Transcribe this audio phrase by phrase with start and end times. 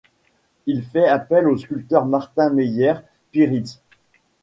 [0.65, 3.83] Il fait appel au sculpteur Martin Meyer-Pyritz.